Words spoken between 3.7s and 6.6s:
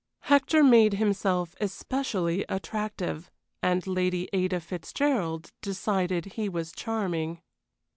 Lady Ada Fitzgerald decided he